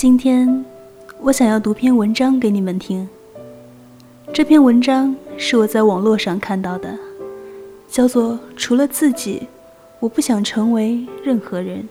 [0.00, 0.64] 今天，
[1.20, 3.06] 我想要读篇文章给你们听。
[4.32, 6.98] 这篇文章是我在网络上看到的，
[7.86, 9.46] 叫做《除了自己，
[9.98, 11.82] 我不想成为任何人》。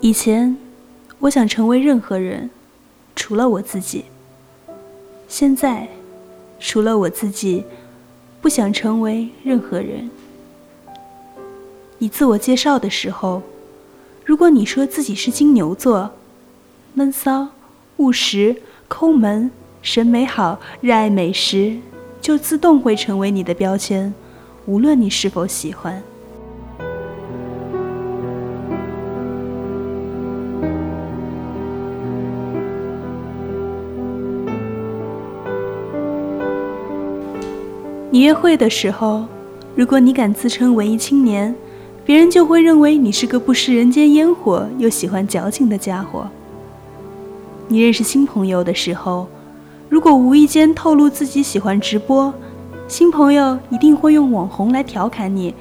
[0.00, 0.56] 以前，
[1.18, 2.48] 我想成为任何人。
[3.28, 4.04] 除了我自己，
[5.26, 5.88] 现在，
[6.60, 7.64] 除了我自己，
[8.40, 10.08] 不想成为任何人。
[11.98, 13.42] 你自我介绍的时候，
[14.24, 16.12] 如果你说自己是金牛座，
[16.94, 17.48] 闷骚、
[17.96, 19.50] 务实、抠门、
[19.82, 21.78] 审美好、热爱美食，
[22.20, 24.14] 就自动会成为你的标签，
[24.66, 26.00] 无论你是否喜欢。
[38.16, 39.26] 你约会的时候，
[39.74, 41.54] 如果你敢自称文艺青年，
[42.02, 46.26] 别人就会认为你是个不食人间烟火又喜欢矫情的家伙。
[47.68, 49.28] 你认识新朋友的时候，
[49.90, 52.32] 如果无意间透露自己喜欢直播，
[52.88, 55.54] 新朋友一定会用网红来调侃你，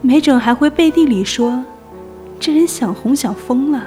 [0.00, 1.64] 没准还会背地里说
[2.38, 3.84] ：“这人想红想疯了。”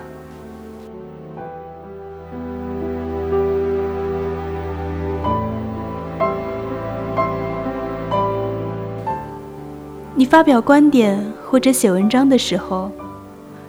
[10.32, 12.90] 发表观点或者写文章的时候，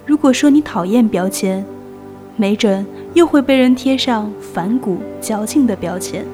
[0.07, 1.67] 如果说你讨厌标签，
[2.37, 6.25] 没准又会被人贴上反骨、矫情的标签。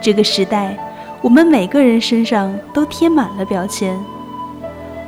[0.00, 0.78] 这个时代，
[1.20, 3.98] 我们每个人身上都贴满了标签，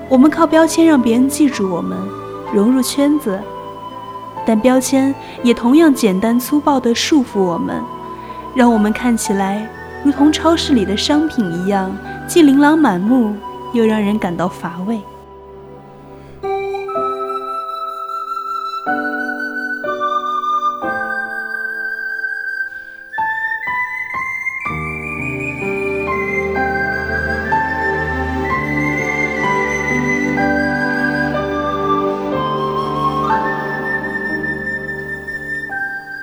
[0.08, 1.96] 我们靠标签让别人记住我们，
[2.52, 3.38] 融入圈子，
[4.44, 5.14] 但标签
[5.44, 7.80] 也同样简单粗暴地束缚我们，
[8.56, 9.64] 让我们看起来
[10.02, 11.96] 如同超市里的商品一样。
[12.28, 13.34] 既琳琅满目，
[13.72, 15.00] 又让人感到乏味。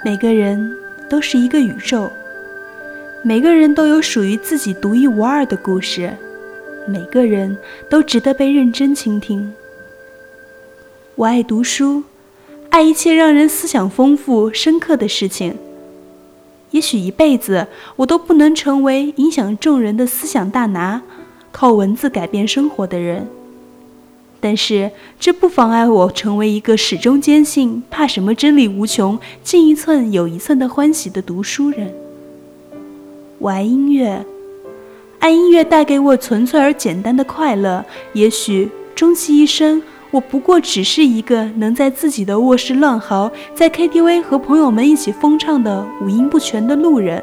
[0.05, 0.71] 每个人
[1.09, 2.11] 都是一个宇宙。
[3.25, 6.13] 每个人都有属于自己独一无二的故事，
[6.85, 7.57] 每个人
[7.89, 9.53] 都值得被认真倾听。
[11.15, 12.03] 我爱读书，
[12.69, 15.55] 爱一切让人思想丰富、深刻的事情。
[16.71, 21.01] 也许一辈子我都不能成为影响众人的思想大拿，
[21.53, 23.29] 靠文字改变生活的人，
[24.41, 32.02] 但是这不妨碍我成为一个始终坚信怕什么真理无穷、进一寸有一寸的欢喜的读书人。
[33.43, 34.25] 我爱音乐，
[35.19, 37.83] 爱音乐带给我纯粹而简单的快乐。
[38.13, 47.21] 也许终其一生，我不过只是一个能在自己的卧室乱嚎，在 KTV 和朋友们一起疯唱的五音不全的路人。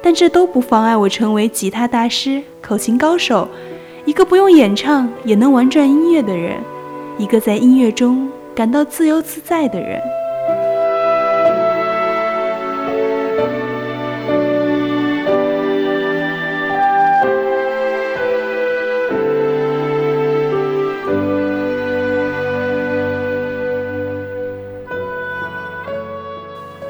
[0.00, 3.48] 但这都不妨碍我成为吉他大师、口琴高手，
[4.04, 6.58] 一个不用演唱也能玩转音乐的人，
[7.18, 10.00] 一个在音乐中感到自由自在的人。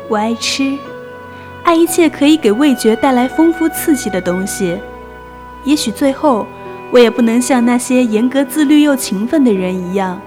[0.09, 0.77] 我爱吃，
[1.65, 4.79] 爱一切可以给味觉带来丰富刺激的东西。
[5.65, 6.47] 也许最后，
[6.91, 10.19] 我也不能像那些严格自律又勤奋的人一样，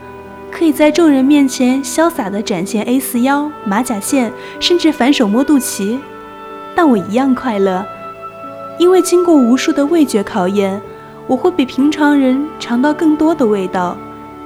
[0.51, 5.98] 可以在众人面前潇洒地展现 A 四腰、马甲线，甚至反手摸肚脐。
[6.75, 7.83] 但我一样快乐，
[8.78, 10.80] 因为经过无数的味觉考验，
[11.25, 13.98] 我会比平常人尝到更多的味道，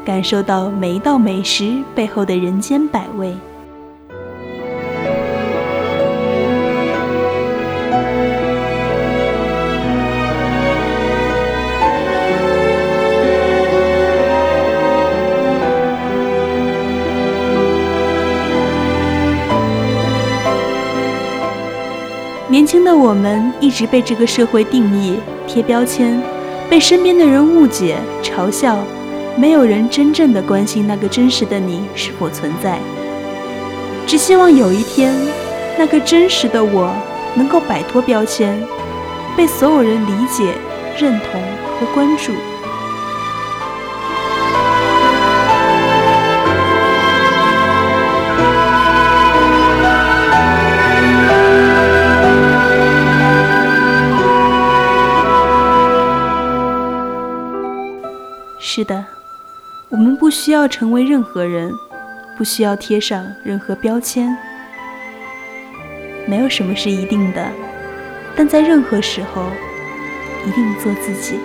[0.06, 3.36] 感受到每一道美食背后的人间百味。
[22.48, 26.22] 年轻的我们一直被这个社会定义、贴标签，
[26.70, 28.78] 被身边的人误解、嘲笑，
[29.36, 32.78] 没有人真正的关心那个真实的你是否存在。
[34.06, 35.12] 只希望有一天，
[35.76, 36.94] 那个真实的我
[37.34, 38.64] 能够摆脱标签，
[39.36, 40.54] 被所有人理解、
[41.00, 41.42] 认同
[41.80, 42.32] 和关注。
[58.68, 59.06] 是的，
[59.90, 61.72] 我们不需要成为任何人，
[62.36, 64.36] 不需要贴上任何标签。
[66.26, 67.48] 没有什么是一定的，
[68.36, 69.44] 但在任何时候，
[70.48, 71.40] 一定做自己。